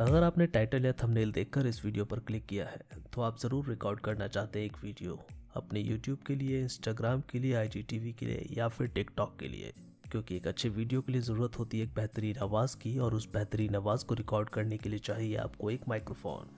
अगर 0.00 0.22
आपने 0.22 0.46
टाइटल 0.46 0.84
या 0.86 0.92
थंबनेल 0.92 1.32
देखकर 1.32 1.66
इस 1.66 1.84
वीडियो 1.84 2.04
पर 2.04 2.18
क्लिक 2.18 2.44
किया 2.46 2.66
है 2.66 2.80
तो 3.14 3.20
आप 3.22 3.38
ज़रूर 3.38 3.68
रिकॉर्ड 3.68 4.00
करना 4.00 4.28
चाहते 4.28 4.58
हैं 4.58 4.66
एक 4.66 4.76
वीडियो 4.82 5.18
अपने 5.56 5.80
यूट्यूब 5.80 6.18
के 6.26 6.34
लिए 6.34 6.60
इंस्टाग्राम 6.62 7.22
के 7.30 7.38
लिए 7.38 7.54
IGTV 7.56 8.12
के 8.18 8.26
लिए, 8.26 8.46
या 8.52 8.68
फिर 8.68 8.86
टिकटॉक 8.86 9.36
के 9.40 9.48
लिए। 9.48 9.72
क्योंकि 10.10 10.36
एक 10.36 10.46
अच्छे 10.46 10.68
वीडियो 10.68 11.00
के 11.00 11.12
लिए 11.12 11.20
ज़रूरत 11.20 11.58
होती 11.58 11.78
है 11.78 11.84
एक 11.84 11.94
बेहतरीन 11.94 12.38
आवाज़ 12.42 12.76
की, 12.76 12.96
और 12.98 13.14
उस 13.14 13.28
बेहतरीन 13.32 13.76
आवाज़ 13.76 14.04
को 14.04 14.14
रिकॉर्ड 14.14 14.48
करने 14.48 14.78
के 14.78 14.88
लिए 14.88 14.98
चाहिए 15.00 15.36
आपको 15.36 15.70
एक 15.70 15.88
माइक्रोफोन 15.88 16.48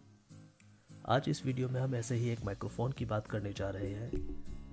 आज 1.09 1.29
इस 1.29 1.45
वीडियो 1.47 1.69
में 1.69 1.81
हम 1.81 1.95
ऐसे 1.95 2.15
ही 2.15 2.31
एक 2.31 2.45
माइक्रोफोन 2.45 2.93
की 2.93 3.05
बात 3.05 3.27
करने 3.27 3.53
जा 3.53 3.71
रहे 3.71 3.91
हैं। 3.91 4.11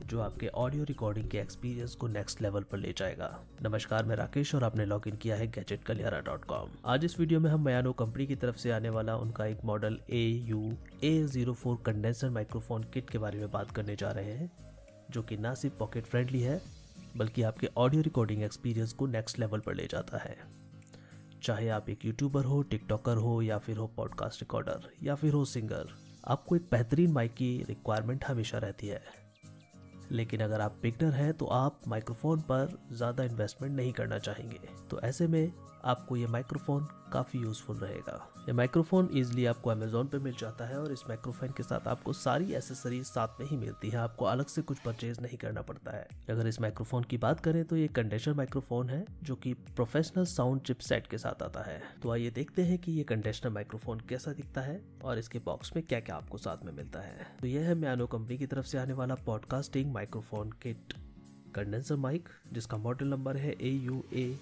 जो 0.06 0.20
आपके 0.20 0.48
ऑडियो 0.48 0.84
रिकॉर्डिंग 0.84 1.30
के 1.30 1.38
एक्सपीरियंस 1.38 1.96
को 1.96 2.08
नेक्स्ट 2.08 2.42
लेवल 2.42 2.64
पर 2.64 2.78
ले 2.78 2.94
जाएगा। 2.98 3.28
नमस्कार, 3.62 4.06
मैं 4.06 4.16
राकेश 4.16 4.54
और 4.56 4.64
आपने 4.64 4.86
लॉग 4.86 5.08
इन 5.08 5.16
किया 5.16 5.36
है 5.36 5.48
गैजेट 5.48 5.84
कलियारा 5.84 6.20
डॉट 6.20 6.46
कॉम 6.46 6.70
आज 6.86 7.06
इस 7.06 7.20
वीडियो 7.20 7.40
में 7.40 7.50
हम 7.52 7.66
मयानो 7.66 7.94
कंपनी 7.94 8.28
की 8.28 8.36
तरफ़ 8.36 8.58
से 8.58 8.72
आने 8.72 8.90
वाला 8.90 9.16
उनका 9.16 9.46
एक 9.46 9.64
model 9.66 10.00
A 10.10 10.26
U 10.46 10.72
A 11.04 11.24
zero 11.24 11.54
four 11.54 11.78
condenser 11.86 12.30
microphone 12.30 12.84
kit 12.84 13.10
के 13.10 13.18
बारे 13.18 13.40
में 13.40 13.52
बात 13.52 13.72
करने 13.72 13.96
जा 13.96 14.12
रहे 14.12 14.34
हैं, 14.34 14.52
जो 15.12 15.22
कि 15.22 15.38
ना 15.38 15.54
सिर्फ़ 15.54 15.78
पॉकेट 15.78 16.06
फ्रेंडली 16.06 16.42
है, 16.42 16.62
बल्कि 17.18 17.42
आपके 17.42 17.70
ऑडियो 17.78 18.02
रिकॉर्डिंग 18.02 18.44
एक्सपीरियंस 18.44 18.94
को 18.94 19.08
नेक्स्ट 19.08 19.40
लेवल 19.40 19.60
पर 19.60 19.76
ले 19.76 19.88
जाता 19.88 20.18
है। 20.18 20.38
चाहे 21.44 21.70
आप 21.70 21.90
एक 21.90 22.06
यूट्यूबर 22.06 22.46
हो 22.46 22.62
टिकटॉकर 22.62 23.18
हो, 23.18 23.42
या 23.42 23.58
फिर 23.58 23.78
हो 23.78 23.88
पॉडकास्ट 23.88 24.42
रिकॉर्डर 24.42 24.90
या 25.04 25.16
फिर 25.16 25.34
हो 25.34 25.46
सिंगर 25.46 25.88
आपको 26.28 26.56
एक 26.56 26.62
बेहतरीन 26.72 27.12
माइक 27.12 27.34
की 27.34 27.66
रिक्वायरमेंट 27.68 28.26
हमेशा 28.26 28.58
रहती 28.58 28.88
है। 28.88 29.02
लेकिन 30.12 30.40
अगर 30.40 30.62
आप 30.62 30.80
बिगनर 30.82 31.14
हैं 31.14 31.34
तो 31.34 31.46
आप 31.46 31.82
माइक्रोफोन 31.88 32.42
पर 32.42 32.78
ज़्यादा 32.92 33.24
इन्वेस्टमेंट 33.24 33.76
नहीं 33.76 33.92
करना 33.94 34.20
चाहेंगे। 34.20 34.60
तो 34.90 35.00
ऐसे 35.02 35.28
में 35.28 35.52
आपको 35.84 36.16
ये 36.18 36.28
माइक्रोफोन 36.28 36.88
काफ़ी 37.14 37.40
यूज़फुल 37.40 37.78
रहेगा। 37.78 38.14
ये 38.40 38.54
माइक्रोफोन 38.54 39.10
ईजिली 39.14 39.46
आपको 39.46 39.70
अमेजोन 39.70 40.08
पे 40.08 40.18
मिल 40.20 40.34
जाता 40.40 40.66
है 40.66 40.80
और 40.80 40.92
इस 40.92 41.04
माइक्रोफोन 41.10 41.50
के 41.50 41.64
साथ 41.64 41.88
आपको 41.88 42.14
सारी 42.14 42.54
एसेसरीज 42.54 43.06
साथ 43.06 43.40
में 43.40 43.48
ही 43.48 43.58
मिलती 43.58 43.90
है। 43.90 43.98
आपको 43.98 44.26
अलग 44.26 44.48
से 44.48 44.62
कुछ 44.62 44.80
परचेज 44.80 45.20
नहीं 45.22 45.38
करना 45.38 45.62
पड़ता 45.62 45.92
है। 45.92 46.08
अगर 46.30 46.48
इस 46.48 46.60
माइक्रोफोन 46.62 47.04
की 47.04 47.18
बात 47.18 47.40
करें 47.40 47.64
तो 47.66 47.76
ये 47.76 47.88
कंडेंसर 47.88 48.34
माइक्रोफोन 48.34 48.90
है, 48.90 49.06
जो 49.24 49.36
कि 49.36 49.54
प्रोफेशनल 49.54 50.26
साउंड 50.26 50.62
चिप 50.62 50.80
सेट 50.80 51.08
के 51.08 51.18
साथ 51.18 51.44
आता 51.44 51.64
है। 51.64 51.82
तो 52.04 52.12
आइए 52.12 52.30
देखते 52.30 52.62
हैं 52.62 52.78
कि 52.78 52.92
ये 52.92 53.04
कंडेंसर 53.04 53.50
माइक्रोफोन 53.50 54.00
कैसा 54.10 54.34
दिखता 54.34 54.62
है 54.62 54.82
और 55.04 55.20
इसके 55.20 55.40
बॉक्स 55.40 55.76
में 55.76 55.86
क्या 55.86 56.00
क्या 56.00 56.16
आपको 56.16 56.38
साथ 56.38 56.66
में 56.66 56.72
मिलता 56.74 57.00
है। 57.00 57.28
तो 57.42 57.48
यह 57.48 57.68
है 57.68 57.76
म्यानो 57.76 58.08
कंपनी 58.08 58.38
की 58.38 58.46
तरफ़ 58.46 58.66
से 58.66 58.78
आने 58.78 58.94
वाला 58.94 59.16
podcasting 59.26 59.94
microphone 59.94 60.52
kit 60.64 60.94
condenser 61.56 61.96
mic 61.96 62.30
जिसका 62.54 62.78
मॉडल 62.78 63.08
नंबर 63.08 63.38
है 63.38 63.52
A 63.52 63.70
U 63.84 64.04
A 64.14 64.34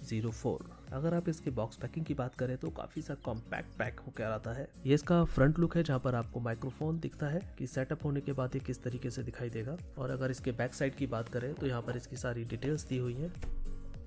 zero 0.00 0.30
four. 0.30 0.70
अगर 0.92 1.14
आप 1.14 1.28
इसके 1.28 1.50
बॉक्स 1.50 1.76
पैकिंग 1.76 2.06
की 2.06 2.14
बात 2.14 2.34
करें 2.34 2.56
तो 2.58 2.70
काफ़ी 2.70 3.02
सा 3.02 3.14
कॉम्पैक्ट 3.24 3.76
पैक 3.78 4.00
होकर 4.00 4.24
आता 4.24 4.52
है। 4.52 4.68
ये 4.86 4.94
इसका 4.94 5.22
फ्रंट 5.26 5.58
लुक 5.58 5.76
है, 5.76 5.82
जहाँ 5.82 5.98
पर 6.00 6.14
आपको 6.14 6.40
माइक्रोफोन 6.40 6.98
दिखता 7.00 7.26
है 7.26 7.40
कि 7.58 7.66
सेटअप 7.66 8.04
होने 8.04 8.20
के 8.20 8.32
बाद 8.32 8.54
ये 8.54 8.60
किस 8.60 8.82
तरीके 8.82 9.10
से 9.10 9.22
दिखाई 9.22 9.50
देगा। 9.50 9.76
और 9.98 10.10
अगर 10.10 10.30
इसके 10.30 10.52
बैक 10.52 10.74
साइड 10.74 10.94
की 10.94 11.06
बात 11.06 11.28
करें 11.28 11.52
तो 11.54 11.66
यहाँ 11.66 11.82
पर 11.82 11.96
इसकी 11.96 12.16
सारी 12.16 12.44
डिटेल्स 12.44 12.86
दी 12.88 12.98
हुई 12.98 13.14
है। 13.14 13.32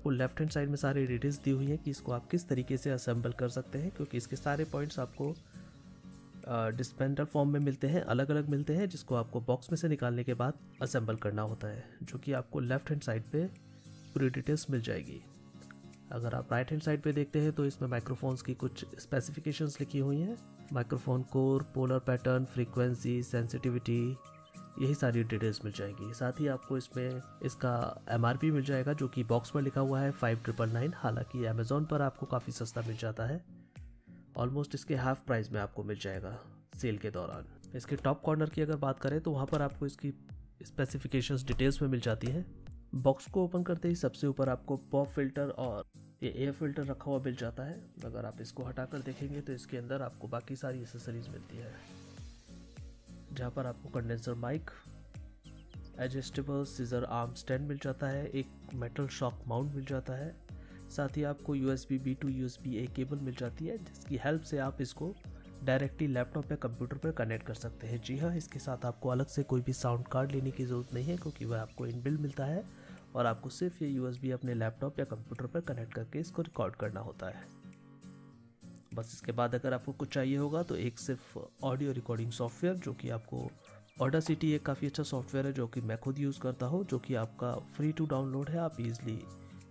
वो 0.02 0.10
लेफ़्ट 0.10 0.38
हैंड 0.40 0.50
साइड 0.50 0.68
में 0.68 0.76
सारी 0.76 1.06
डिटेल्स 1.06 1.38
दी 1.42 1.50
हुई 1.50 1.66
है 1.66 1.76
कि 1.76 1.90
इसको 1.90 2.12
आप 2.12 2.28
किस 2.30 2.48
तरीके 2.48 2.76
से 2.76 2.90
असेंबल 2.90 3.32
कर 3.32 3.48
सकते 3.50 3.78
हैं, 3.78 3.90
क्योंकि 3.90 4.16
इसके 4.16 4.36
सारे 4.36 4.64
पॉइंट्स 4.66 4.98
आपको 4.98 5.34
डिस्पेंडर 6.76 7.24
फॉर्म 7.24 7.48
में 7.48 7.58
मिलते 7.60 7.86
हैं 7.86 8.00
अलग 8.04 8.30
अलग 8.30 8.48
मिलते 8.48 8.74
हैं, 8.74 8.88
जिसको 8.88 9.14
आपको 9.14 9.40
बॉक्स 9.42 9.70
में 9.70 9.76
से 9.76 9.88
निकालने 9.88 10.24
के 10.24 10.34
बाद 10.34 10.54
असेंबल 10.82 11.16
करना 11.16 11.42
होता 11.42 11.68
है, 11.68 11.84
जो 12.02 12.18
कि 12.18 12.32
आपको 12.32 12.60
लेफ़्ट 12.60 12.90
हैंड 12.90 13.02
साइड 13.02 13.22
पे 13.32 13.44
पूरी 14.14 14.30
डिटेल्स 14.30 14.66
मिल 14.70 14.80
जाएगी। 14.82 15.20
अगर 16.12 16.34
आप 16.34 16.52
राइट 16.52 16.70
हैंड 16.70 16.82
साइड 16.82 17.02
पे 17.02 17.12
देखते 17.12 17.40
हैं 17.40 17.52
तो 17.52 17.66
इसमें 17.66 17.88
माइक्रोफोन्स 17.88 18.42
की 18.42 18.54
कुछ 18.54 18.84
स्पेसिफिकेशंस 18.98 19.80
लिखी 19.80 19.98
हुई 19.98 20.20
हैं। 20.20 20.36
Microphone 20.72 21.22
core 21.22 21.62
polar 21.74 21.98
pattern 21.98 22.44
frequency 22.44 23.22
sensitivity 23.22 24.00
यही 24.80 24.94
सारी 24.94 25.22
डिटेल्स 25.24 25.60
मिल 25.64 25.72
जाएँगी। 25.72 26.12
साथ 26.14 26.40
ही 26.40 26.46
आपको 26.48 26.76
इसमें 26.78 27.20
इसका 27.44 28.04
एमआरपी 28.10 28.50
मिल 28.50 28.64
जाएगा, 28.64 28.92
जो 28.92 29.08
कि 29.08 29.24
बॉक्स 29.24 29.50
पर 29.50 29.62
लिखा 29.62 29.80
हुआ 29.80 30.00
है 30.00 30.10
फाइव 30.12 30.38
ट्रिपल 30.44 30.68
नाइन 30.68 30.92
हालाँकि 30.96 31.44
अमेजोन 31.44 31.84
पर 31.84 32.02
आपको 32.02 32.26
काफ़ी 32.26 32.52
सस्ता 32.52 32.82
मिल 32.86 32.96
जाता 32.96 33.26
है। 33.26 33.40
ऑलमोस्ट 34.36 34.74
इसके 34.74 34.94
हाफ़ 34.94 35.24
प्राइस 35.26 35.50
में 35.52 35.60
आपको 35.60 35.82
मिल 35.84 35.98
जाएगा 35.98 36.38
सेल 36.76 36.98
के 36.98 37.10
दौरान। 37.10 37.46
इसके 37.76 37.96
टॉप 37.96 38.20
कॉर्नर 38.22 38.48
की 38.48 38.62
अगर 38.62 38.76
बात 38.76 39.00
करें 39.00 39.20
तो 39.20 39.30
वहाँ 39.30 39.46
पर 39.46 39.62
आपको 39.62 39.86
इसकी 39.86 40.12
स्पेसिफिकेशंस 40.62 41.44
डिटेल्स 41.44 41.80
में 41.82 41.88
मिल 41.88 42.00
जाती 42.00 42.26
है। 42.26 42.44
बॉक्स 42.94 43.26
को 43.30 43.44
ओपन 43.44 43.62
करते 43.62 43.88
ही 43.88 43.94
सबसे 43.94 44.26
ऊपर 44.26 44.48
आपको 44.48 44.76
पॉप 44.92 45.08
फ़िल्टर 45.08 45.50
और 45.58 45.84
ये 46.22 46.30
एयर 46.30 46.52
फ़िल्टर 46.52 46.84
रखा 46.84 47.10
हुआ 47.10 47.18
मिल 47.24 47.36
जाता 47.36 47.64
है। 47.64 47.78
अगर 48.04 48.24
आप 48.26 48.40
इसको 48.40 48.64
हटाकर 48.64 48.98
देखेंगे 49.00 49.40
तो 49.40 49.52
इसके 49.52 49.76
अंदर 49.76 50.02
आपको 50.02 50.28
बाकी 50.28 50.56
सारी 50.56 50.82
एसेसरीज 50.82 51.28
मिलती 51.28 51.56
है। 51.56 51.72
जहाँ 53.32 53.50
पर 53.50 53.66
आपको 53.66 53.88
condenser 53.90 54.34
mic 54.36 54.70
adjustable 56.00 56.64
scissor 56.66 57.04
arm 57.04 57.34
stand 57.34 57.68
मिल 57.68 57.78
जाता 57.78 58.06
है, 58.06 58.26
एक 58.26 58.74
मेटल 58.74 59.06
शॉक 59.08 59.42
माउंट 59.48 59.74
मिल 59.74 59.84
जाता 59.84 60.14
है। 60.14 60.34
साथ 60.90 61.16
ही 61.16 61.22
आपको 61.22 61.54
U 61.54 61.70
S 61.72 61.86
B 61.90 61.98
B 61.98 62.14
to 62.14 62.28
U 62.28 62.46
S 62.46 62.58
B 62.62 62.76
A 62.76 62.86
cable 62.96 63.18
मिल 63.18 63.34
जाती 63.34 63.66
है, 63.66 63.76
जिसकी 63.78 64.20
हेल्प 64.24 64.42
से 64.42 64.58
आप 64.58 64.80
इसको 64.80 65.14
डायरेक्टली 65.64 66.06
लैपटॉप 66.08 66.50
या 66.50 66.56
कंप्यूटर 66.56 66.96
पर 66.96 67.10
कनेक्ट 67.14 67.46
कर 67.46 67.54
सकते 67.54 67.86
हैं। 67.86 68.00
जी 68.02 68.16
हाँ 68.18 68.34
इसके 68.36 68.58
साथ 68.58 68.84
आपको 68.84 69.08
अलग 69.08 69.26
से 69.26 69.42
कोई 69.42 69.60
भी 69.60 69.72
साउंड 69.72 70.06
कार्ड 70.08 70.32
लेने 70.32 70.50
की 70.50 70.64
ज़रूरत 70.64 70.94
नहीं 70.94 71.04
है, 71.04 71.16
क्योंकि 71.16 71.44
वह 71.44 71.60
आपको 71.60 71.86
इनबिल 71.86 72.16
मिलता 72.18 72.44
है 72.44 72.64
और 73.14 73.26
आपको 73.26 73.48
सिर्फ़ 73.50 73.82
ये 73.84 73.90
USB 73.92 74.32
अपने 74.32 74.54
लैपटॉप 74.54 74.98
या 74.98 75.04
कंप्यूटर 75.04 75.46
पर 75.46 75.60
कनेक्ट 75.68 75.94
करके 75.94 76.18
इसको 76.18 76.42
रिकॉर्ड 76.42 76.76
करना 76.76 77.00
होता 77.00 77.28
है। 77.28 77.42
बस 78.94 79.10
इसके 79.14 79.32
बाद 79.32 79.54
अगर 79.54 79.74
आपको 79.74 79.92
कुछ 79.92 80.12
चाहिए 80.14 80.36
होगा 80.36 80.62
तो 80.62 80.76
एक 80.76 80.98
सिर्फ़ 80.98 81.38
ऑडियो 81.64 81.92
रिकॉर्डिंग 81.92 82.30
सॉफ्टवेयर, 82.32 82.76
जो 82.76 82.92
कि 82.92 83.10
आपको 83.10 83.50
ऑडा 84.00 84.20
सिटी 84.20 84.52
एक 84.52 84.64
काफ़ी 84.66 84.86
अच्छा 84.86 85.02
सॉफ्टवेयर 85.02 85.46
है, 85.46 85.52
जो 85.52 85.66
कि 85.66 85.80
मैं 85.80 85.98
खुद 85.98 86.18
यूज़ 86.18 86.40
करता 86.40 86.66
हूँ, 86.66 86.84
जो 86.84 86.98
कि 86.98 87.14
आपका 87.16 87.52
फ्री 87.76 87.92
टू 87.92 88.06
डाउनलोड 88.06 88.48
है, 88.50 88.58
आप 88.58 88.80
इजली 88.80 89.18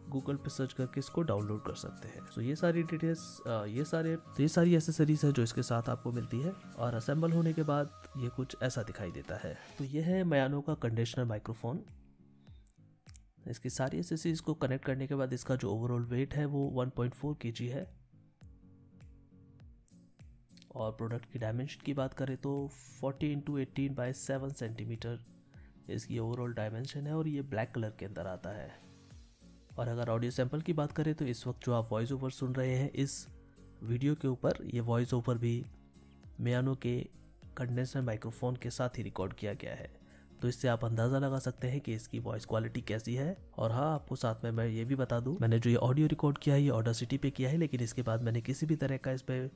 गूगल 0.10 0.36
पे 0.36 0.50
सर्च 0.50 0.74
करके 0.74 1.00
इसको 1.00 1.22
डाउनलोड 1.24 1.62
कर 1.64 1.76
सकते 1.76 2.08
हैं। 2.08 2.22
So, 2.28 2.42
ये 2.42 2.56
सारी 2.56 2.84
डिटेल्स 2.84 3.22
ये 3.70 3.84
सारे 3.86 4.16
तो 4.18 4.42
ये 4.42 4.48
सारी 4.50 4.76
एसेसरीज 4.76 5.26
है 5.26 5.32
जो 5.32 5.44
इसके 5.44 5.64
साथ 5.64 5.90
आपको 5.90 6.12
मिलती 6.12 6.42
है 6.42 6.52
और 6.78 6.96
असेंबल 6.96 7.32
होने 7.32 7.54
के 7.54 7.64
बाद 7.66 7.92
ये 8.18 8.30
कुछ 8.36 8.56
ऐसा 8.64 8.84
दिखाई 8.84 9.12
देता 9.12 9.36
है। 9.44 9.56
तो 9.78 9.84
ये 9.86 10.02
है 10.02 10.24
मयानो 10.26 10.62
का 10.62 10.74
कंडीशनर 10.84 11.26
माइक्रोफोन 11.26 11.84
इसकी 13.50 13.70
सारी 13.70 14.00
एसेसरीज 14.00 14.40
को 14.40 14.54
कनेक्ट 14.56 14.86
करने 14.86 15.08
के 15.08 15.16
बाद 15.16 15.34
इसका 15.34 15.56
जो 15.56 15.72
ओवरऑल 15.72 16.04
वेट 16.08 16.34
है 16.34 16.46
वो 16.48 16.68
1.4 16.78 17.36
केजी 17.42 17.68
है। 17.68 17.88
और 20.72 20.92
प्रोडक्ट 20.92 21.32
की 21.32 21.40
डायमेंशन 21.40 21.82
की 21.86 21.94
बात 21.94 22.14
करें 22.14 22.36
तो 22.38 22.52
40 23.00 23.24
into 23.26 23.58
eighteen 23.58 23.96
by 23.96 24.14
seven 24.16 24.50
centimetre 24.54 25.26
इसकी 25.90 26.20
ओवरऑल 26.20 26.54
डायमेंशन 26.54 27.08
है 27.08 27.16
और 27.16 27.28
ये 27.28 27.42
ब्लैक 27.44 27.72
कलर 27.76 27.94
के 28.00 28.06
अंदर 28.06 28.28
आता 28.28 28.50
है। 28.50 28.89
और 29.80 29.88
अगर 29.88 30.10
ऑडियो 30.10 30.32
सैंपल 30.32 30.62
की 30.62 30.74
बात 30.74 30.92
करें 30.92 31.14
तो 31.16 31.26
इस 31.26 31.46
वक्त 31.48 31.66
जो 31.66 31.74
आप 31.74 31.90
वॉइस 31.92 32.12
ओवर 32.12 32.32
सुन 32.32 32.56
रहे 32.56 32.76
हैं, 32.76 32.92
इस 32.92 33.28
वीडियो 33.84 34.16
के 34.16 34.28
ऊपर, 34.28 34.58
ये 34.74 34.82
वॉइस 34.82 35.14
ओवर 35.14 35.38
भी 35.38 35.66
मियानो 36.40 36.74
के 36.76 36.98
कंडेंसर 37.58 38.02
माइक्रोफोन 38.02 38.56
के 38.56 38.70
साथ 38.70 38.98
ही 38.98 39.04
रिकॉर्ड 39.04 39.34
किया 39.34 39.54
गया 39.54 39.74
है। 39.74 39.90
तो 40.42 40.48
इससे 40.48 40.68
आप 40.68 40.84
अंदाज़ा 40.86 41.20
लगा 41.20 41.40
सकते 41.40 41.68
हैं 41.68 41.80
कि 41.82 41.94
इसकी 41.94 42.20
वॉइस 42.20 42.46
क्वालिटी 42.46 42.82
कैसी 42.82 43.16
है। 43.16 43.36
और 43.58 43.72
हाँ 43.72 43.94
आपको 43.94 44.16
साथ 44.16 44.44
में 44.44 44.52
मैं 44.52 44.68
ये 44.68 44.86
भी 44.86 44.96
बता 44.96 45.20
दूँ, 45.20 45.38
मैंने 45.42 45.60
जो 45.60 45.70
ये 45.70 45.76
ऑडियो 45.78 46.08
रिकॉर्ड 46.08 46.38
किया 46.38 46.56
है, 46.56 46.62
ये 46.62 46.70
ऑडर 46.70 46.94
सिटी 46.94 47.18
पे 47.18 47.30
किया 47.32 47.50
है, 47.50 47.58
लेकिन 47.58 47.82
इसके 47.82 48.02
बाद 48.02 48.24
मैंने 48.24 48.42
किसी 48.42 48.66
भी 48.66 48.76
तरह 48.76 48.98
का 48.98 49.12
इस 49.12 49.22
पर 49.22 49.50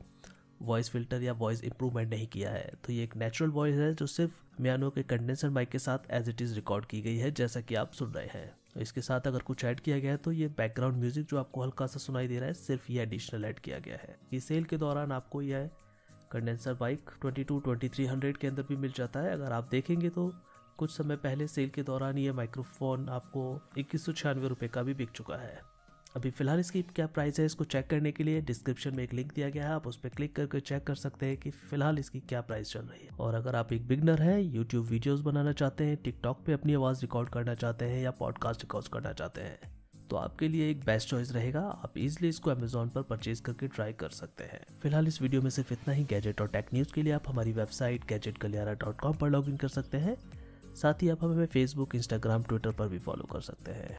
वॉइस 0.62 0.90
फ़िल्टर 0.90 1.22
या 1.24 1.34
वॉइस 1.34 1.64
इंप्रूवमेंट 1.64 2.10
नहीं 2.10 2.28
किया 2.28 2.52
है। 2.52 2.74
तो 2.86 2.94
ये 2.94 3.04
एक 3.04 3.16
नेचुरल 3.16 3.52
वॉइस 3.52 3.76
है 3.76 3.94
जो 3.94 4.08
सिर्फ़ 4.08 4.42
मियानो 4.62 4.90
के 4.90 5.04
कंडेंसर 5.04 5.50
माइक 5.50 5.70
के 5.70 5.80
साथ 5.80 6.12
एज 6.12 6.30
इट 6.30 6.42
इज़ 6.42 6.54
रिकॉर्ड 6.56 6.86
की 6.86 7.02
गई 7.02 7.18
है, 7.18 7.32
जैसा 7.32 7.62
कि 7.62 7.76
आप 7.76 7.92
सुन 7.94 8.12
रहे 8.12 8.28
हैं। 8.28 8.56
तो 8.74 8.80
इसके 8.80 9.02
साथ 9.02 9.28
अगर 9.28 9.40
कुछ 9.42 9.64
ऐड 9.66 9.80
किया 9.80 9.98
गया 10.00 10.12
है 10.12 10.18
तो 10.18 10.32
ये 10.32 10.48
बैकग्राउंड 10.58 10.98
म्यूज़िक 10.98 11.26
जो 11.26 11.38
आपको 11.38 11.64
हल्का 11.64 11.88
सा 11.88 12.00
सुनाई 12.00 12.28
दे 12.28 12.38
रहा 12.38 12.48
है, 12.48 12.54
सिर्फ़ 12.54 12.92
ये 12.92 13.02
एडिशनल 13.04 13.46
ऐड 13.46 13.60
किया 13.60 13.80
गया 13.80 13.98
है। 13.98 14.18
ये 14.34 14.40
सेल 14.40 14.64
के 14.64 14.78
दौरान 14.78 15.12
आपको 15.12 15.42
यह 15.42 15.70
कंडेंसर 16.32 16.74
बाइक 16.74 17.10
22 17.22 17.60
2300 17.62 18.38
के 18.38 18.48
अंदर 18.48 18.64
भी 18.64 18.76
मिल 18.76 18.92
जाता 18.92 19.20
है। 19.20 19.34
अगर 19.34 19.52
आप 19.52 19.68
देखेंगे 19.72 20.10
तो 20.10 20.32
कुछ 20.78 20.92
समय 20.92 21.16
पहले 21.16 21.48
सेल 21.48 21.70
के 21.70 21.84
दौरान 21.84 22.18
ये 22.18 22.32
माइक्रोफोन 22.32 23.10
आपको 23.10 23.44
इक्कीस 23.78 24.06
सौ 24.06 24.14
का 24.16 24.84
भी 24.84 24.94
बिक 24.94 25.10
चुका 25.10 25.36
है। 25.36 25.62
अभी 26.16 26.30
फ़िलहाल 26.30 26.60
इसकी 26.60 26.82
क्या 26.86 27.06
प्राइस 27.08 27.40
है, 27.40 27.46
इसको 27.46 27.64
चेक 27.64 27.88
करने 27.90 28.12
के 28.12 28.24
लिए 28.24 28.42
डिस्क्रिप्शन 28.42 28.96
में 28.96 29.04
एक 29.04 29.14
लिंक 29.14 29.34
दिया 29.34 29.50
गया 29.50 29.68
है, 29.68 29.74
आप 29.74 29.88
उस 29.88 29.98
पर 29.98 30.10
क्लिक 30.10 30.36
करके 30.36 30.60
चेक 30.60 30.84
कर 30.84 30.96
सकते 30.96 31.26
हैं 31.26 31.38
कि 31.38 31.50
फ़िलहाल 31.52 32.00
इसकी 32.00 32.20
क्या 32.20 32.42
प्राइस 32.42 32.72
चल 32.72 32.82
रही 32.82 33.04
है। 33.04 33.18
और 33.20 33.36
अगर 33.36 33.56
आप 33.56 33.74
एक 33.74 33.88
बिगनर 33.88 34.22
हैं 34.22 34.40
यूट्यूब 34.40 34.86
वीडियोस 34.86 35.20
बनाना 35.22 35.52
चाहते 35.54 35.84
हैं 35.84 35.98
टिकटॉक 36.04 36.44
पे 36.46 36.54
अपनी 36.54 36.74
आवाज़ 36.74 37.02
रिकॉर्ड 37.02 37.30
करना 37.30 37.56
चाहते 37.56 37.86
हैं 37.86 38.02
या 38.04 38.12
पॉडकास्ट 38.20 38.62
रिकॉर्ड 38.62 38.88
करना 38.88 39.14
चाहते 39.14 39.42
हैं 39.42 39.72
तो 40.10 40.16
आपके 40.16 40.48
लिए 40.48 40.70
एक 40.72 40.84
बेस्ट 40.86 41.10
चॉइस 41.10 41.32
रहेगा। 41.32 41.62
आप 41.62 41.98
इजिली 41.98 42.30
इसको 42.30 42.50
अमेजोन 42.52 42.90
पर 42.90 43.02
परचेज 43.04 43.40
करके 43.40 43.68
ट्राई 43.68 43.94
कर 43.94 44.10
सकते 44.12 44.44
हैं। 44.44 44.60
फ़िलहाल 44.82 45.08
इस 45.08 45.22
वीडियो 45.22 45.42
में 45.42 45.50
सिर्फ़ 45.50 45.74
इतना 45.74 45.94
ही। 45.94 46.04
गैजेट 46.06 46.42
और 46.42 46.48
टेक 46.48 46.68
न्यूज़ 46.74 46.94
के 46.94 47.02
लिए 47.02 47.14
आप 47.14 47.30
हमारी 47.30 47.52
website 47.54 48.06
gadget 48.10 48.38
Galiyara 48.40 48.74
dot 48.76 49.00
com 49.02 49.14
पर 49.14 49.30
लॉग 49.30 49.50
इन 49.50 49.58
कर 49.58 49.68
सकते 49.70 49.98
हैं। 49.98 50.16
साथ 50.76 51.02
ही 51.04 51.10
आप 51.10 51.24
हमें 51.24 51.46
फेसबुक 51.48 51.96
इंस्टाग्राम 51.96 52.44
ट्विटर 52.44 52.72
पर 52.72 52.88
भी 52.88 53.00
फॉलो 53.00 53.24
कर 53.24 53.42
सकते 53.42 53.72
हैं। 53.72 53.92